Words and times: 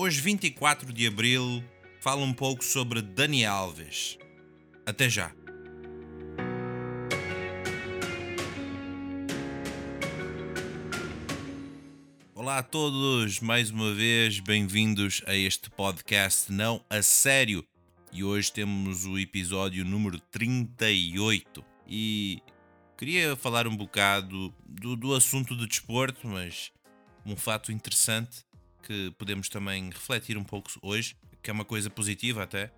Hoje, 0.00 0.20
24 0.20 0.92
de 0.92 1.08
abril, 1.08 1.60
falo 2.00 2.22
um 2.22 2.32
pouco 2.32 2.62
sobre 2.62 3.02
Dani 3.02 3.44
Alves. 3.44 4.16
Até 4.86 5.10
já. 5.10 5.32
Olá 12.32 12.58
a 12.58 12.62
todos, 12.62 13.40
mais 13.40 13.72
uma 13.72 13.92
vez 13.92 14.38
bem-vindos 14.38 15.20
a 15.26 15.34
este 15.34 15.68
podcast 15.68 16.52
Não 16.52 16.80
a 16.88 17.02
Sério. 17.02 17.66
E 18.12 18.22
hoje 18.22 18.52
temos 18.52 19.04
o 19.04 19.18
episódio 19.18 19.84
número 19.84 20.20
38. 20.30 21.64
E 21.88 22.40
queria 22.96 23.34
falar 23.34 23.66
um 23.66 23.76
bocado 23.76 24.54
do, 24.64 24.94
do 24.94 25.12
assunto 25.12 25.56
do 25.56 25.66
desporto, 25.66 26.28
mas 26.28 26.70
um 27.26 27.34
fato 27.34 27.72
interessante 27.72 28.46
que 28.88 29.10
podemos 29.18 29.50
também 29.50 29.90
refletir 29.90 30.38
um 30.38 30.42
pouco 30.42 30.70
hoje, 30.80 31.14
que 31.42 31.50
é 31.50 31.52
uma 31.52 31.64
coisa 31.64 31.90
positiva 31.90 32.42
até, 32.42 32.72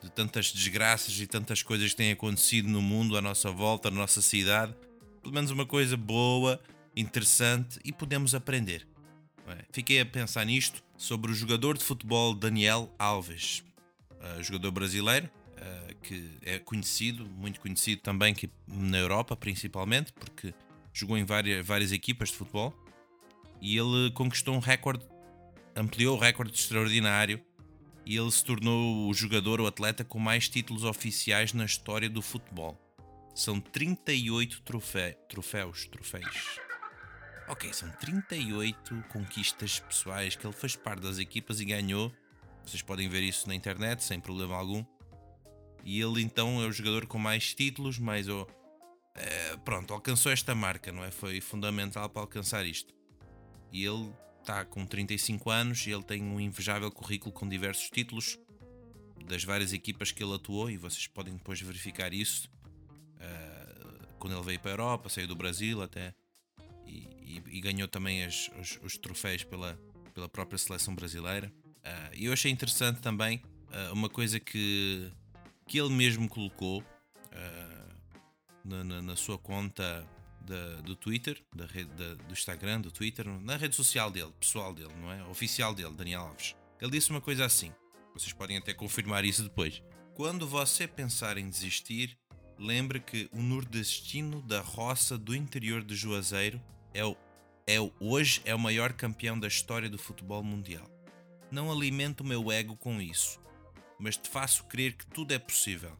de 0.00 0.08
tantas 0.08 0.52
desgraças 0.52 1.18
e 1.18 1.26
tantas 1.26 1.64
coisas 1.64 1.90
que 1.90 1.96
têm 1.96 2.12
acontecido 2.12 2.68
no 2.68 2.80
mundo, 2.80 3.16
à 3.16 3.20
nossa 3.20 3.50
volta, 3.50 3.90
na 3.90 3.96
nossa 3.96 4.22
cidade. 4.22 4.72
Pelo 5.20 5.34
menos 5.34 5.50
uma 5.50 5.66
coisa 5.66 5.96
boa, 5.96 6.62
interessante 6.94 7.80
e 7.84 7.92
podemos 7.92 8.36
aprender. 8.36 8.86
Fiquei 9.72 10.00
a 10.00 10.06
pensar 10.06 10.44
nisto 10.44 10.84
sobre 10.96 11.32
o 11.32 11.34
jogador 11.34 11.76
de 11.76 11.82
futebol 11.82 12.34
Daniel 12.34 12.94
Alves, 12.96 13.64
uh, 14.12 14.42
jogador 14.42 14.70
brasileiro 14.70 15.26
uh, 15.26 15.94
que 16.02 16.30
é 16.42 16.58
conhecido, 16.60 17.26
muito 17.26 17.58
conhecido 17.58 18.00
também 18.02 18.32
que 18.32 18.48
na 18.68 18.98
Europa 18.98 19.34
principalmente, 19.34 20.12
porque 20.12 20.54
jogou 20.92 21.18
em 21.18 21.24
várias, 21.24 21.66
várias 21.66 21.90
equipas 21.90 22.28
de 22.28 22.36
futebol 22.36 22.74
e 23.60 23.76
ele 23.76 24.10
conquistou 24.12 24.54
um 24.54 24.60
recorde, 24.60 25.04
ampliou 25.78 26.16
o 26.16 26.20
recorde 26.20 26.54
extraordinário 26.54 27.40
e 28.04 28.16
ele 28.16 28.30
se 28.30 28.44
tornou 28.44 29.08
o 29.08 29.14
jogador 29.14 29.60
ou 29.60 29.66
atleta 29.66 30.04
com 30.04 30.18
mais 30.18 30.48
títulos 30.48 30.82
oficiais 30.82 31.52
na 31.52 31.64
história 31.64 32.10
do 32.10 32.20
futebol. 32.20 32.76
São 33.34 33.60
38 33.60 34.62
trofé, 34.62 35.12
troféus, 35.28 35.86
troféus. 35.86 36.58
Ok, 37.46 37.72
são 37.72 37.88
38 37.90 39.04
conquistas 39.08 39.78
pessoais 39.78 40.34
que 40.34 40.46
ele 40.46 40.54
fez 40.54 40.74
parte 40.74 41.02
das 41.02 41.18
equipas 41.18 41.60
e 41.60 41.64
ganhou. 41.64 42.12
Vocês 42.64 42.82
podem 42.82 43.08
ver 43.08 43.22
isso 43.22 43.46
na 43.46 43.54
internet 43.54 44.02
sem 44.02 44.20
problema 44.20 44.56
algum. 44.56 44.84
E 45.84 46.00
ele 46.00 46.20
então 46.20 46.60
é 46.62 46.66
o 46.66 46.72
jogador 46.72 47.06
com 47.06 47.18
mais 47.18 47.54
títulos, 47.54 47.98
mais 47.98 48.28
o. 48.28 48.46
É, 49.14 49.56
pronto, 49.58 49.94
alcançou 49.94 50.32
esta 50.32 50.54
marca, 50.54 50.92
não 50.92 51.04
é? 51.04 51.10
Foi 51.10 51.40
fundamental 51.40 52.08
para 52.08 52.22
alcançar 52.22 52.66
isto. 52.66 52.92
E 53.72 53.84
ele 53.84 54.12
está 54.48 54.64
com 54.64 54.86
35 54.86 55.50
anos 55.50 55.86
e 55.86 55.90
ele 55.90 56.02
tem 56.02 56.22
um 56.22 56.40
invejável 56.40 56.90
currículo 56.90 57.30
com 57.30 57.46
diversos 57.46 57.90
títulos 57.90 58.38
das 59.26 59.44
várias 59.44 59.74
equipas 59.74 60.10
que 60.10 60.24
ele 60.24 60.34
atuou. 60.34 60.70
E 60.70 60.78
vocês 60.78 61.06
podem 61.06 61.34
depois 61.34 61.60
verificar 61.60 62.14
isso. 62.14 62.48
Uh, 63.16 64.16
quando 64.18 64.34
ele 64.34 64.42
veio 64.42 64.58
para 64.58 64.70
a 64.70 64.72
Europa, 64.72 65.10
saiu 65.10 65.28
do 65.28 65.36
Brasil 65.36 65.82
até 65.82 66.14
e, 66.86 67.42
e, 67.46 67.60
ganhou 67.60 67.86
também 67.86 68.24
as, 68.24 68.50
os, 68.58 68.78
os, 68.82 68.96
troféus 68.96 69.44
pela, 69.44 69.78
pela 70.14 70.28
própria 70.28 70.56
seleção 70.56 70.94
brasileira. 70.94 71.52
Uh, 71.84 72.14
e 72.14 72.24
eu 72.24 72.32
achei 72.32 72.50
interessante 72.50 73.00
também 73.00 73.42
uh, 73.70 73.92
uma 73.92 74.08
coisa 74.08 74.40
que, 74.40 75.12
que 75.66 75.78
ele 75.78 75.90
mesmo 75.90 76.26
colocou 76.26 76.80
uh, 76.80 77.94
na, 78.64 78.82
na, 78.82 79.02
na, 79.02 79.16
sua 79.16 79.36
conta 79.36 80.06
da, 80.48 80.80
do 80.80 80.96
Twitter, 80.96 81.40
da 81.54 81.66
rede, 81.66 81.90
da, 81.90 82.14
do 82.14 82.32
Instagram, 82.32 82.80
do 82.80 82.90
Twitter, 82.90 83.26
na 83.26 83.56
rede 83.56 83.76
social 83.76 84.10
dele, 84.10 84.32
pessoal 84.40 84.72
dele, 84.72 84.92
não 85.00 85.12
é? 85.12 85.22
Oficial 85.24 85.74
dele, 85.74 85.94
Daniel 85.94 86.22
Alves. 86.22 86.56
Ele 86.80 86.90
disse 86.90 87.10
uma 87.10 87.20
coisa 87.20 87.44
assim. 87.44 87.72
Vocês 88.14 88.32
podem 88.32 88.56
até 88.56 88.72
confirmar 88.72 89.24
isso 89.24 89.42
depois. 89.42 89.82
Quando 90.14 90.48
você 90.48 90.88
pensar 90.88 91.36
em 91.38 91.48
desistir, 91.48 92.16
lembre 92.58 92.98
que 92.98 93.28
o 93.32 93.40
nordestino 93.40 94.42
da 94.42 94.60
roça 94.60 95.16
do 95.16 95.34
interior 95.34 95.84
de 95.84 95.94
Juazeiro 95.94 96.60
é 96.92 97.04
o, 97.04 97.16
é 97.66 97.78
o, 97.80 97.92
hoje 98.00 98.40
é 98.44 98.54
o 98.54 98.58
maior 98.58 98.92
campeão 98.92 99.38
da 99.38 99.46
história 99.46 99.88
do 99.88 99.98
futebol 99.98 100.42
mundial. 100.42 100.88
Não 101.50 101.70
alimento 101.70 102.22
o 102.22 102.26
meu 102.26 102.50
ego 102.50 102.76
com 102.76 103.00
isso, 103.00 103.40
mas 103.98 104.16
te 104.16 104.28
faço 104.28 104.64
crer 104.64 104.94
que 104.94 105.06
tudo 105.06 105.32
é 105.32 105.38
possível, 105.38 105.96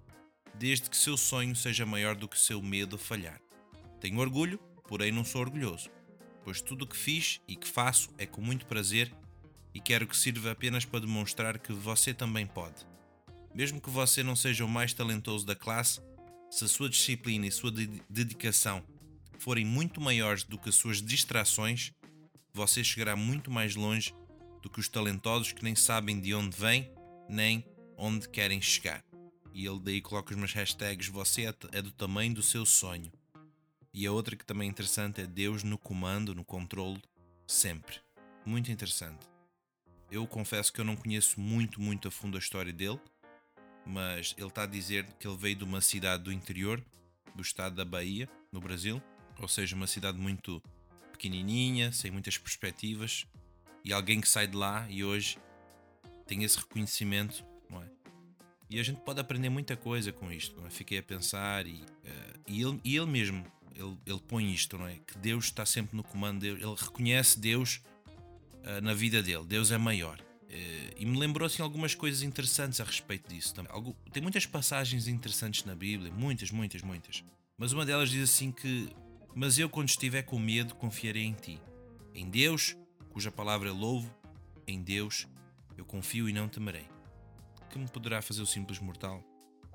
desde 0.54 0.90
que 0.90 0.96
seu 0.96 1.16
sonho 1.16 1.54
seja 1.54 1.86
maior 1.86 2.16
do 2.16 2.28
que 2.28 2.38
seu 2.38 2.60
medo 2.60 2.96
a 2.96 2.98
falhar. 2.98 3.40
Tenho 4.00 4.20
orgulho, 4.20 4.58
porém 4.86 5.12
não 5.12 5.24
sou 5.24 5.40
orgulhoso, 5.40 5.90
pois 6.44 6.60
tudo 6.60 6.82
o 6.82 6.86
que 6.86 6.96
fiz 6.96 7.40
e 7.48 7.56
que 7.56 7.66
faço 7.66 8.10
é 8.16 8.26
com 8.26 8.40
muito 8.40 8.66
prazer 8.66 9.12
e 9.74 9.80
quero 9.80 10.06
que 10.06 10.16
sirva 10.16 10.52
apenas 10.52 10.84
para 10.84 11.00
demonstrar 11.00 11.58
que 11.58 11.72
você 11.72 12.14
também 12.14 12.46
pode. 12.46 12.86
Mesmo 13.54 13.80
que 13.80 13.90
você 13.90 14.22
não 14.22 14.36
seja 14.36 14.64
o 14.64 14.68
mais 14.68 14.92
talentoso 14.92 15.44
da 15.44 15.54
classe, 15.54 16.00
se 16.50 16.64
a 16.64 16.68
sua 16.68 16.88
disciplina 16.88 17.46
e 17.46 17.52
sua 17.52 17.70
dedicação 18.08 18.84
forem 19.38 19.64
muito 19.64 20.00
maiores 20.00 20.44
do 20.44 20.58
que 20.58 20.68
as 20.68 20.74
suas 20.74 21.02
distrações, 21.02 21.92
você 22.52 22.82
chegará 22.82 23.14
muito 23.14 23.50
mais 23.50 23.74
longe 23.74 24.14
do 24.62 24.70
que 24.70 24.80
os 24.80 24.88
talentosos 24.88 25.52
que 25.52 25.62
nem 25.62 25.74
sabem 25.74 26.20
de 26.20 26.34
onde 26.34 26.56
vêm 26.56 26.90
nem 27.28 27.64
onde 27.96 28.28
querem 28.28 28.60
chegar. 28.60 29.04
E 29.52 29.66
ele 29.66 29.80
daí 29.80 30.00
coloca 30.00 30.32
os 30.32 30.38
meus 30.38 30.52
hashtags 30.52 31.08
você 31.08 31.46
é, 31.46 31.54
é 31.72 31.82
do 31.82 31.90
tamanho 31.90 32.34
do 32.34 32.42
seu 32.42 32.64
sonho. 32.64 33.12
E 33.92 34.06
a 34.06 34.12
outra 34.12 34.36
que 34.36 34.44
também 34.44 34.68
é 34.68 34.70
interessante 34.70 35.20
é 35.20 35.26
Deus 35.26 35.62
no 35.62 35.78
comando, 35.78 36.34
no 36.34 36.44
controle, 36.44 37.02
sempre. 37.46 38.00
Muito 38.44 38.70
interessante. 38.70 39.26
Eu 40.10 40.26
confesso 40.26 40.72
que 40.72 40.80
eu 40.80 40.84
não 40.84 40.96
conheço 40.96 41.40
muito, 41.40 41.80
muito 41.80 42.08
a 42.08 42.10
fundo 42.10 42.36
a 42.36 42.40
história 42.40 42.72
dele, 42.72 43.00
mas 43.84 44.34
ele 44.36 44.48
está 44.48 44.62
a 44.62 44.66
dizer 44.66 45.04
que 45.18 45.26
ele 45.26 45.36
veio 45.36 45.56
de 45.56 45.64
uma 45.64 45.80
cidade 45.80 46.24
do 46.24 46.32
interior, 46.32 46.82
do 47.34 47.42
estado 47.42 47.74
da 47.74 47.84
Bahia, 47.84 48.28
no 48.52 48.60
Brasil, 48.60 49.02
ou 49.40 49.48
seja, 49.48 49.76
uma 49.76 49.86
cidade 49.86 50.18
muito 50.18 50.62
pequenininha, 51.12 51.92
sem 51.92 52.10
muitas 52.10 52.38
perspectivas, 52.38 53.26
e 53.84 53.92
alguém 53.92 54.20
que 54.20 54.28
sai 54.28 54.46
de 54.46 54.56
lá 54.56 54.86
e 54.90 55.04
hoje 55.04 55.38
tem 56.26 56.44
esse 56.44 56.58
reconhecimento, 56.58 57.44
não 57.70 57.82
é? 57.82 57.86
E 58.70 58.78
a 58.78 58.82
gente 58.82 59.00
pode 59.00 59.18
aprender 59.18 59.48
muita 59.48 59.76
coisa 59.76 60.12
com 60.12 60.30
isto, 60.30 60.60
não 60.60 60.66
é? 60.66 60.70
Fiquei 60.70 60.98
a 60.98 61.02
pensar 61.02 61.66
e, 61.66 61.80
uh, 61.80 62.40
e, 62.46 62.62
ele, 62.62 62.80
e 62.84 62.96
ele 62.96 63.06
mesmo, 63.06 63.44
ele, 63.78 63.96
ele 64.06 64.20
põe 64.26 64.52
isto, 64.52 64.76
não 64.76 64.86
é? 64.86 64.96
Que 65.06 65.16
Deus 65.18 65.46
está 65.46 65.64
sempre 65.64 65.96
no 65.96 66.02
comando, 66.02 66.44
ele 66.44 66.74
reconhece 66.76 67.38
Deus 67.38 67.80
uh, 68.64 68.80
na 68.82 68.92
vida 68.92 69.22
dele, 69.22 69.44
Deus 69.44 69.70
é 69.70 69.78
maior. 69.78 70.20
Uh, 70.20 70.94
e 70.96 71.06
me 71.06 71.18
lembrou 71.18 71.46
assim 71.46 71.62
algumas 71.62 71.94
coisas 71.94 72.22
interessantes 72.22 72.80
a 72.80 72.84
respeito 72.84 73.32
disso. 73.32 73.54
Algo, 73.68 73.96
tem 74.12 74.22
muitas 74.22 74.46
passagens 74.46 75.06
interessantes 75.06 75.64
na 75.64 75.74
Bíblia, 75.74 76.12
muitas, 76.12 76.50
muitas, 76.50 76.82
muitas. 76.82 77.22
Mas 77.56 77.72
uma 77.72 77.86
delas 77.86 78.10
diz 78.10 78.30
assim 78.30 78.50
que 78.50 78.88
mas 79.34 79.56
eu, 79.56 79.68
quando 79.68 79.88
estiver 79.88 80.22
com 80.22 80.36
medo, 80.36 80.74
confiarei 80.74 81.22
em 81.22 81.32
ti. 81.32 81.60
Em 82.12 82.28
Deus, 82.28 82.76
cuja 83.10 83.30
palavra 83.30 83.72
louvo, 83.72 84.12
em 84.66 84.82
Deus 84.82 85.28
eu 85.76 85.84
confio 85.84 86.28
e 86.28 86.32
não 86.32 86.48
temerei. 86.48 86.86
Que 87.70 87.78
me 87.78 87.86
poderá 87.86 88.20
fazer 88.20 88.42
o 88.42 88.46
simples 88.46 88.80
mortal? 88.80 89.22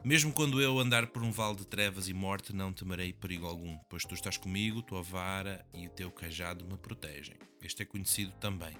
Mesmo 0.05 0.33
quando 0.33 0.61
eu 0.61 0.79
andar 0.79 1.07
por 1.07 1.23
um 1.23 1.31
vale 1.31 1.55
de 1.55 1.65
trevas 1.65 2.09
e 2.09 2.13
morte, 2.13 2.53
não 2.53 2.73
temerei 2.73 3.13
perigo 3.13 3.47
algum, 3.47 3.77
pois 3.89 4.03
tu 4.03 4.13
estás 4.13 4.35
comigo, 4.35 4.81
tua 4.81 5.01
vara 5.01 5.65
e 5.73 5.87
o 5.87 5.89
teu 5.89 6.11
cajado 6.11 6.65
me 6.65 6.77
protegem. 6.77 7.37
Este 7.61 7.83
é 7.83 7.85
conhecido 7.85 8.33
também. 8.33 8.75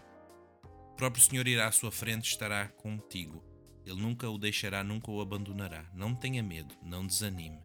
O 0.66 0.96
próprio 0.98 1.24
Senhor 1.24 1.48
irá 1.48 1.68
à 1.68 1.72
sua 1.72 1.94
frente 1.94 2.28
estará 2.28 2.68
contigo. 2.68 3.42
Ele 3.86 4.02
nunca 4.02 4.30
o 4.30 4.38
deixará, 4.38 4.84
nunca 4.84 5.10
o 5.10 5.22
abandonará. 5.22 5.90
Não 5.94 6.14
tenha 6.14 6.44
medo, 6.44 6.76
não 6.84 7.08
desanime. 7.08 7.64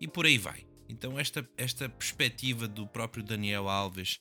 E 0.00 0.06
por 0.06 0.24
aí 0.24 0.38
vai. 0.38 0.64
Então, 0.88 1.18
esta, 1.18 1.48
esta 1.56 1.88
perspectiva 1.88 2.68
do 2.68 2.86
próprio 2.86 3.24
Daniel 3.24 3.68
Alves, 3.68 4.20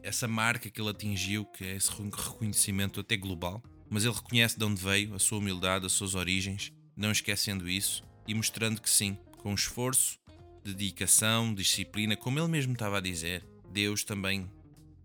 essa 0.00 0.28
marca 0.28 0.70
que 0.70 0.80
ele 0.80 0.90
atingiu, 0.90 1.44
que 1.44 1.64
é 1.64 1.74
esse 1.74 1.90
reconhecimento 1.90 3.00
até 3.00 3.16
global, 3.16 3.60
mas 3.90 4.04
ele 4.04 4.14
reconhece 4.14 4.56
de 4.56 4.64
onde 4.64 4.80
veio, 4.80 5.12
a 5.12 5.18
sua 5.18 5.38
humildade, 5.38 5.86
as 5.86 5.92
suas 5.92 6.14
origens, 6.14 6.72
não 6.96 7.10
esquecendo 7.10 7.68
isso 7.68 8.02
e 8.26 8.34
mostrando 8.34 8.80
que 8.80 8.90
sim, 8.90 9.18
com 9.38 9.54
esforço, 9.54 10.18
dedicação, 10.64 11.54
disciplina, 11.54 12.16
como 12.16 12.38
ele 12.38 12.48
mesmo 12.48 12.72
estava 12.72 12.98
a 12.98 13.00
dizer, 13.00 13.44
Deus 13.70 14.02
também 14.02 14.50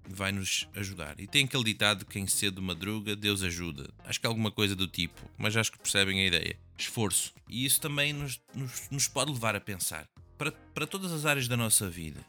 vai 0.08 0.32
nos 0.32 0.68
ajudar. 0.76 1.20
E 1.20 1.28
tem 1.28 1.46
aquele 1.46 1.64
ditado: 1.64 2.06
quem 2.06 2.26
cedo 2.28 2.62
madruga, 2.62 3.16
Deus 3.16 3.44
ajuda. 3.44 3.94
Acho 4.06 4.20
que 4.20 4.26
é 4.26 4.30
alguma 4.30 4.52
coisa 4.52 4.76
do 4.76 4.88
tipo, 4.88 5.22
mas 5.38 5.56
acho 5.56 5.72
que 5.72 5.80
percebem 5.80 6.22
a 6.22 6.28
ideia. 6.28 6.58
Esforço. 6.78 7.34
E 7.48 7.66
isso 7.66 7.80
também 7.80 8.14
nos, 8.14 8.42
nos, 8.56 8.90
nos 8.90 9.08
pode 9.08 9.32
levar 9.32 9.56
a 9.56 9.62
pensar 9.62 10.08
para, 10.38 10.52
para 10.52 10.88
todas 10.88 11.12
as 11.12 11.26
áreas 11.26 11.48
da 11.48 11.56
nossa 11.56 11.90
vida. 11.90 12.26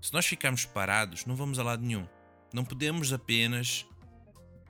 Se 0.00 0.12
nós 0.12 0.26
ficarmos 0.26 0.64
parados, 0.64 1.26
não 1.26 1.36
vamos 1.36 1.58
a 1.58 1.62
lado 1.62 1.84
nenhum. 1.84 2.06
Não 2.52 2.64
podemos 2.64 3.12
apenas 3.12 3.86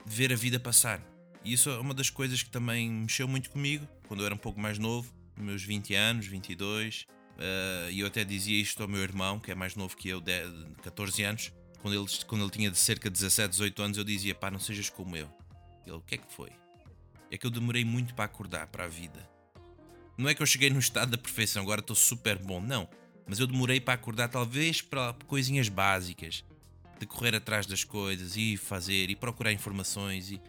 ver 0.05 0.31
a 0.31 0.35
vida 0.35 0.59
passar. 0.59 1.01
E 1.43 1.53
isso 1.53 1.69
é 1.69 1.79
uma 1.79 1.93
das 1.93 2.09
coisas 2.09 2.41
que 2.41 2.49
também 2.49 2.89
mexeu 2.89 3.27
muito 3.27 3.49
comigo 3.49 3.87
quando 4.07 4.21
eu 4.21 4.25
era 4.25 4.35
um 4.35 4.37
pouco 4.37 4.59
mais 4.59 4.77
novo, 4.77 5.13
meus 5.37 5.63
20 5.63 5.93
anos, 5.93 6.25
22. 6.25 7.05
Uh, 7.33 7.91
e 7.91 7.99
eu 7.99 8.07
até 8.07 8.23
dizia 8.23 8.61
isto 8.61 8.81
ao 8.81 8.87
meu 8.87 9.01
irmão, 9.01 9.39
que 9.39 9.51
é 9.51 9.55
mais 9.55 9.75
novo 9.75 9.97
que 9.97 10.07
eu, 10.07 10.21
de 10.21 10.31
14 10.83 11.23
anos 11.23 11.51
quando 11.83 11.95
ele, 11.95 12.05
quando 12.25 12.41
ele 12.43 12.49
tinha 12.49 12.71
de 12.71 12.77
cerca 12.77 13.09
de 13.09 13.13
17, 13.13 13.49
18 13.49 13.81
anos, 13.83 13.97
eu 13.97 14.05
dizia: 14.05 14.33
pá, 14.33 14.49
não 14.49 14.57
sejas 14.57 14.89
como 14.89 15.17
eu. 15.17 15.29
Ele, 15.85 15.97
o 15.97 16.01
que 16.01 16.15
é 16.15 16.17
que 16.17 16.33
foi? 16.33 16.49
É 17.29 17.37
que 17.37 17.45
eu 17.45 17.51
demorei 17.51 17.83
muito 17.83 18.15
para 18.15 18.23
acordar 18.23 18.67
para 18.67 18.85
a 18.85 18.87
vida. 18.87 19.19
Não 20.17 20.29
é 20.29 20.33
que 20.33 20.41
eu 20.41 20.45
cheguei 20.45 20.69
no 20.69 20.79
estado 20.79 21.11
da 21.11 21.17
perfeição, 21.17 21.61
agora 21.61 21.81
estou 21.81 21.95
super 21.95 22.37
bom, 22.37 22.61
não. 22.61 22.87
Mas 23.27 23.39
eu 23.39 23.47
demorei 23.47 23.81
para 23.81 23.95
acordar, 23.95 24.29
talvez 24.29 24.81
para 24.81 25.13
coisinhas 25.27 25.67
básicas, 25.67 26.45
de 26.99 27.05
correr 27.05 27.35
atrás 27.35 27.65
das 27.65 27.83
coisas 27.83 28.37
e 28.37 28.55
fazer 28.55 29.09
e 29.09 29.15
procurar 29.15 29.51
informações 29.51 30.31
e, 30.31 30.39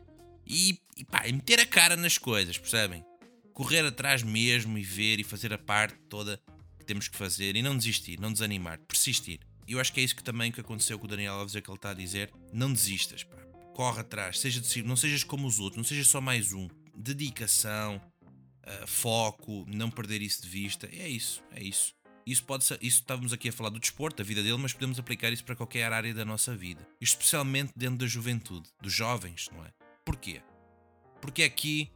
e, 0.46 0.78
e, 0.96 1.04
pá, 1.04 1.22
meter 1.24 1.60
a 1.60 1.66
cara 1.66 1.96
nas 1.96 2.18
coisas, 2.18 2.58
percebem? 2.58 3.04
Correr 3.52 3.84
atrás 3.84 4.22
mesmo 4.22 4.76
e 4.76 4.82
ver 4.82 5.20
e 5.20 5.24
fazer 5.24 5.52
a 5.52 5.58
parte 5.58 5.96
toda 6.08 6.40
que 6.78 6.84
temos 6.84 7.08
que 7.08 7.16
fazer 7.16 7.56
e 7.56 7.62
não 7.62 7.76
desistir, 7.76 8.20
não 8.20 8.32
desanimar, 8.32 8.78
persistir. 8.80 9.40
E 9.66 9.72
eu 9.72 9.80
acho 9.80 9.92
que 9.92 10.00
é 10.00 10.02
isso 10.02 10.16
que 10.16 10.22
também 10.22 10.52
que 10.52 10.60
aconteceu 10.60 10.98
com 10.98 11.06
o 11.06 11.08
Daniel 11.08 11.34
Alves, 11.34 11.56
é 11.56 11.60
que 11.60 11.70
ele 11.70 11.76
está 11.76 11.90
a 11.90 11.94
dizer: 11.94 12.32
não 12.52 12.72
desistas, 12.72 13.24
pá. 13.24 13.36
corre 13.74 14.00
atrás, 14.00 14.38
seja 14.38 14.60
de 14.60 14.66
si, 14.66 14.82
não 14.82 14.96
sejas 14.96 15.24
como 15.24 15.46
os 15.46 15.58
outros, 15.58 15.78
não 15.78 15.84
sejas 15.84 16.06
só 16.06 16.20
mais 16.20 16.52
um. 16.52 16.68
Dedicação, 16.96 17.96
uh, 17.96 18.86
foco, 18.86 19.64
não 19.68 19.90
perder 19.90 20.22
isso 20.22 20.42
de 20.42 20.48
vista. 20.48 20.88
É 20.92 21.08
isso, 21.08 21.42
é 21.50 21.62
isso. 21.62 21.94
Isso 22.26 22.44
pode 22.44 22.64
ser, 22.64 22.78
isso 22.80 23.00
estávamos 23.00 23.32
aqui 23.32 23.50
a 23.50 23.52
falar 23.52 23.68
do 23.68 23.78
desporto, 23.78 24.16
da 24.16 24.24
vida 24.24 24.42
dele, 24.42 24.56
mas 24.56 24.72
podemos 24.72 24.98
aplicar 24.98 25.30
isso 25.32 25.44
para 25.44 25.56
qualquer 25.56 25.92
área 25.92 26.14
da 26.14 26.24
nossa 26.24 26.56
vida, 26.56 26.86
especialmente 27.00 27.72
dentro 27.76 27.98
da 27.98 28.06
juventude, 28.06 28.70
dos 28.80 28.92
jovens, 28.92 29.50
não 29.52 29.64
é? 29.64 29.70
Porquê? 30.14 30.40
Porque 31.20 31.42
é 31.42 31.46
aqui 31.46 31.90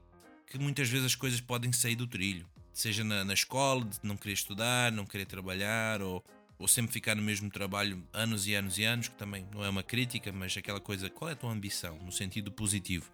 que 0.44 0.58
muitas 0.58 0.88
vezes 0.88 1.06
as 1.06 1.14
coisas 1.14 1.40
podem 1.40 1.72
sair 1.72 1.94
do 1.94 2.06
trilho, 2.06 2.48
seja 2.72 3.04
na, 3.04 3.24
na 3.24 3.32
escola, 3.32 3.84
de 3.84 4.00
não 4.02 4.16
querer 4.16 4.34
estudar, 4.34 4.90
não 4.90 5.06
querer 5.06 5.24
trabalhar, 5.24 6.02
ou 6.02 6.24
ou 6.58 6.66
sempre 6.66 6.92
ficar 6.92 7.14
no 7.14 7.22
mesmo 7.22 7.48
trabalho 7.48 8.02
anos 8.12 8.48
e 8.48 8.54
anos 8.54 8.78
e 8.78 8.84
anos, 8.84 9.06
que 9.06 9.14
também 9.14 9.46
não 9.54 9.64
é 9.64 9.68
uma 9.68 9.84
crítica, 9.84 10.32
mas 10.32 10.56
aquela 10.56 10.80
coisa, 10.80 11.08
qual 11.08 11.30
é 11.30 11.32
a 11.32 11.36
tua 11.36 11.52
ambição 11.52 11.96
no 11.98 12.10
sentido 12.10 12.50
positivo? 12.50 13.08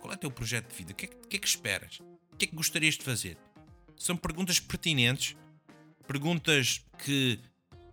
Qual 0.00 0.12
é 0.12 0.14
o 0.14 0.18
teu 0.18 0.30
projeto 0.30 0.70
de 0.70 0.76
vida? 0.76 0.92
O 0.92 0.94
que 0.94 1.06
é 1.06 1.08
que, 1.08 1.36
é 1.36 1.38
que 1.40 1.48
esperas? 1.48 1.98
O 2.32 2.36
que 2.36 2.44
é 2.44 2.48
que 2.48 2.54
gostarias 2.54 2.94
de 2.94 3.02
fazer? 3.02 3.36
São 3.96 4.16
perguntas 4.16 4.60
pertinentes, 4.60 5.36
perguntas 6.06 6.84
que 7.04 7.40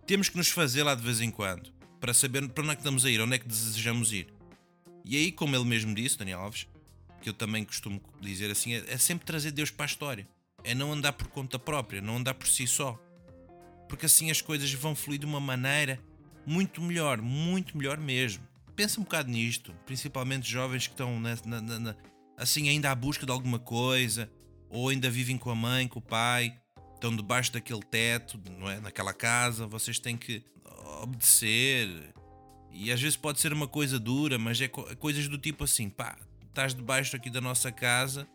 temos 0.06 0.28
que 0.28 0.36
nos 0.36 0.48
fazer 0.48 0.84
lá 0.84 0.94
de 0.94 1.02
vez 1.02 1.20
em 1.20 1.30
quando, 1.32 1.72
para 1.98 2.14
saber 2.14 2.48
para 2.50 2.62
onde 2.62 2.72
é 2.72 2.76
que 2.76 2.82
estamos 2.82 3.04
a 3.04 3.10
ir, 3.10 3.20
onde 3.20 3.34
é 3.34 3.38
que 3.40 3.48
desejamos 3.48 4.12
ir. 4.12 4.32
E 5.04 5.16
aí, 5.16 5.32
como 5.32 5.54
ele 5.54 5.64
mesmo 5.64 5.94
disse, 5.94 6.18
Daniel 6.18 6.40
Alves, 6.40 6.66
que 7.20 7.28
eu 7.28 7.34
também 7.34 7.64
costumo 7.64 8.00
dizer 8.20 8.50
assim, 8.50 8.74
é, 8.74 8.84
é 8.88 8.98
sempre 8.98 9.26
trazer 9.26 9.50
Deus 9.50 9.70
para 9.70 9.84
a 9.84 9.86
história. 9.86 10.26
É 10.62 10.74
não 10.74 10.92
andar 10.92 11.12
por 11.12 11.28
conta 11.28 11.58
própria, 11.58 12.00
não 12.00 12.16
andar 12.16 12.34
por 12.34 12.46
si 12.46 12.66
só 12.66 12.98
porque 13.88 14.06
assim 14.06 14.30
as 14.30 14.40
coisas 14.40 14.72
vão 14.72 14.94
fluir 14.94 15.20
de 15.20 15.26
uma 15.26 15.40
maneira 15.40 16.00
muito 16.46 16.82
melhor, 16.82 17.20
muito 17.20 17.76
melhor 17.76 17.98
mesmo. 17.98 18.46
Pensa 18.74 19.00
um 19.00 19.04
bocado 19.04 19.30
nisto, 19.30 19.72
principalmente 19.86 20.50
jovens 20.50 20.86
que 20.86 20.92
estão 20.92 21.20
na, 21.20 21.36
na, 21.44 21.60
na, 21.60 21.96
assim 22.36 22.68
ainda 22.68 22.90
à 22.90 22.94
busca 22.94 23.24
de 23.24 23.32
alguma 23.32 23.58
coisa, 23.58 24.28
ou 24.68 24.88
ainda 24.88 25.08
vivem 25.08 25.38
com 25.38 25.50
a 25.50 25.54
mãe, 25.54 25.86
com 25.86 26.00
o 26.00 26.02
pai, 26.02 26.58
estão 26.94 27.14
debaixo 27.14 27.52
daquele 27.52 27.82
teto, 27.82 28.40
não 28.58 28.68
é? 28.68 28.80
naquela 28.80 29.12
casa, 29.12 29.66
vocês 29.66 29.98
têm 29.98 30.16
que 30.16 30.42
obedecer. 31.00 32.12
E 32.74 32.90
às 32.90 33.00
vezes 33.00 33.16
pode 33.16 33.40
ser 33.40 33.52
uma 33.52 33.68
coisa 33.68 34.00
dura, 34.00 34.36
mas 34.36 34.60
é, 34.60 34.66
co 34.66 34.84
coisas 34.96 35.28
do 35.28 35.38
tipo 35.38 35.62
assim, 35.62 35.88
pá, 35.88 36.18
estás 36.48 36.74
debaixo 36.74 37.14
aqui 37.14 37.30
da 37.30 37.40
nossa 37.40 37.70
casa 37.70 38.26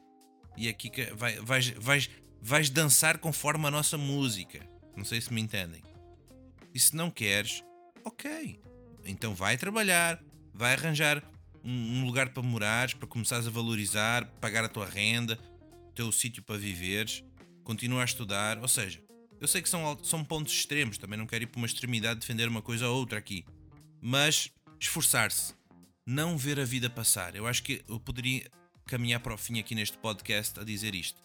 e 0.55 0.69
aqui 0.69 0.89
vai, 1.13 1.35
vais, 1.41 1.69
vais, 1.71 2.09
vais 2.41 2.69
dançar 2.69 3.17
conforme 3.17 3.67
a 3.67 3.71
nossa 3.71 3.97
música. 3.97 4.65
Não 4.95 5.03
sei 5.03 5.19
se 5.19 5.33
me 5.33 5.41
entendem. 5.41 5.83
E 6.73 6.79
se 6.79 6.95
não 6.95 7.11
queres, 7.11 7.63
ok. 8.03 8.59
Então 9.05 9.35
vai 9.35 9.57
trabalhar, 9.57 10.23
vai 10.53 10.73
arranjar 10.73 11.21
um, 11.63 12.05
lugar 12.05 12.29
para 12.29 12.41
morares, 12.41 12.93
para 12.93 13.07
começares 13.07 13.45
a 13.45 13.49
valorizar, 13.49 14.25
pagar 14.39 14.63
a 14.63 14.69
tua 14.69 14.85
renda, 14.85 15.37
o 15.89 15.91
teu 15.91 16.11
sítio 16.13 16.41
para 16.41 16.57
viveres, 16.57 17.23
continua 17.63 18.01
a 18.01 18.05
estudar. 18.05 18.57
Ou 18.59 18.67
seja, 18.67 19.01
eu 19.41 19.47
sei 19.47 19.61
que 19.61 19.69
são, 19.69 19.97
são 20.01 20.23
pontos 20.23 20.53
extremos, 20.53 20.97
também 20.97 21.19
não 21.19 21.27
quero 21.27 21.43
ir 21.43 21.47
para 21.47 21.57
uma 21.57 21.67
extremidade 21.67 22.21
defender 22.21 22.47
uma 22.47 22.61
coisa 22.61 22.87
ou 22.87 22.97
outra 22.97 23.19
aqui. 23.19 23.43
Mas 24.01 24.51
esforçar-se, 24.79 25.53
não 26.05 26.37
ver 26.37 26.59
a 26.59 26.65
vida 26.65 26.89
passar. 26.89 27.35
Eu 27.35 27.47
acho 27.47 27.63
que 27.63 27.83
eu 27.87 27.99
poderia 27.99 28.49
caminhar 28.85 29.19
para 29.19 29.33
o 29.33 29.37
fim 29.37 29.59
aqui 29.59 29.75
neste 29.75 29.97
podcast 29.97 30.59
a 30.59 30.63
dizer 30.63 30.95
isto. 30.95 31.21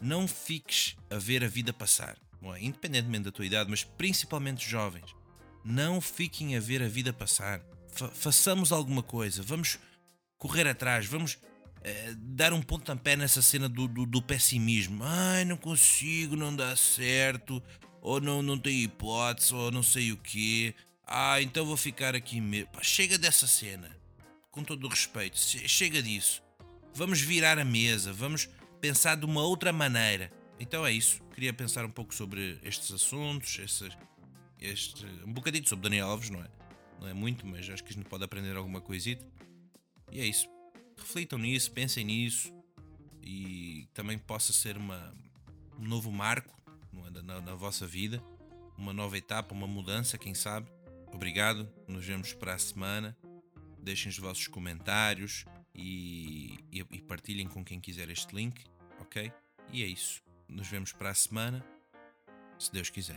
Não 0.00 0.28
fiques 0.28 0.96
a 1.10 1.18
ver 1.18 1.42
a 1.42 1.48
vida 1.48 1.72
passar 1.72 2.16
independentemente 2.60 3.24
da 3.24 3.32
tua 3.32 3.46
idade, 3.46 3.70
mas 3.70 3.82
principalmente 3.82 4.68
jovens, 4.68 5.14
não 5.64 6.00
fiquem 6.00 6.56
a 6.56 6.60
ver 6.60 6.82
a 6.82 6.88
vida 6.88 7.12
passar. 7.12 7.60
Fa 7.88 8.08
façamos 8.08 8.72
alguma 8.72 9.02
coisa, 9.02 9.42
vamos 9.42 9.78
correr 10.38 10.68
atrás, 10.68 11.06
vamos 11.06 11.38
eh, 11.82 12.14
dar 12.16 12.52
um 12.52 12.62
pontapé 12.62 13.16
nessa 13.16 13.40
cena 13.42 13.68
do, 13.68 13.88
do, 13.88 14.06
do, 14.06 14.22
pessimismo. 14.22 15.02
Ai, 15.02 15.44
não 15.44 15.56
consigo, 15.56 16.36
não 16.36 16.54
dá 16.54 16.76
certo, 16.76 17.62
ou 18.00 18.20
não, 18.20 18.42
não 18.42 18.58
tem 18.58 18.82
hipótese, 18.82 19.54
ou 19.54 19.70
não 19.72 19.82
sei 19.82 20.12
o 20.12 20.16
quê. 20.16 20.74
Ah, 21.06 21.40
então 21.40 21.64
vou 21.64 21.76
ficar 21.76 22.16
aqui 22.16 22.40
mesmo. 22.40 22.68
chega 22.82 23.16
dessa 23.16 23.46
cena, 23.46 23.96
com 24.50 24.64
todo 24.64 24.84
o 24.84 24.88
respeito, 24.88 25.38
chega 25.38 26.02
disso. 26.02 26.42
Vamos 26.92 27.20
virar 27.20 27.58
a 27.58 27.64
mesa, 27.64 28.12
vamos 28.12 28.48
pensar 28.80 29.16
de 29.16 29.24
uma 29.24 29.42
outra 29.42 29.72
maneira. 29.72 30.32
Então 30.58 30.84
é 30.84 30.92
isso. 30.92 31.22
Queria 31.32 31.52
pensar 31.52 31.84
um 31.84 31.90
pouco 31.90 32.12
sobre 32.12 32.58
estes 32.62 32.90
assuntos, 32.90 33.58
estes, 33.58 33.96
este, 34.60 35.06
um 35.24 35.32
bocadinho 35.32 35.68
sobre 35.68 35.84
Daniel 35.84 36.08
Alves, 36.08 36.30
não 36.30 36.42
é? 36.42 36.48
Não 37.00 37.08
é 37.08 37.12
muito, 37.12 37.46
mas 37.46 37.68
acho 37.68 37.84
que 37.84 37.90
a 37.90 37.94
gente 37.94 38.08
pode 38.08 38.24
aprender 38.24 38.56
alguma 38.56 38.80
coisita. 38.80 39.24
E 40.10 40.20
é 40.20 40.24
isso. 40.24 40.48
Reflitam 40.96 41.38
nisso, 41.38 41.70
pensem 41.70 42.04
nisso 42.04 42.52
e 43.22 43.86
também 43.92 44.18
possa 44.18 44.52
ser 44.52 44.76
uma, 44.76 45.14
um 45.78 45.86
novo 45.86 46.10
marco 46.10 46.56
é? 47.06 47.22
na, 47.22 47.40
na 47.40 47.54
vossa 47.54 47.86
vida, 47.86 48.22
uma 48.76 48.92
nova 48.92 49.16
etapa, 49.16 49.54
uma 49.54 49.66
mudança, 49.66 50.16
quem 50.16 50.34
sabe. 50.34 50.68
Obrigado, 51.16 51.66
nos 51.88 52.04
vemos 52.04 52.34
para 52.34 52.52
a 52.52 52.58
semana. 52.58 53.16
Deixem 53.78 54.10
os 54.10 54.18
vossos 54.18 54.46
comentários 54.48 55.46
e, 55.74 56.58
e, 56.70 56.84
e 56.90 57.00
partilhem 57.00 57.48
com 57.48 57.64
quem 57.64 57.80
quiser 57.80 58.10
este 58.10 58.36
link, 58.36 58.62
ok? 59.00 59.32
E 59.72 59.82
é 59.82 59.86
isso. 59.86 60.22
Nos 60.46 60.68
vemos 60.68 60.92
para 60.92 61.08
a 61.08 61.14
semana, 61.14 61.64
se 62.58 62.70
Deus 62.70 62.90
quiser. 62.90 63.16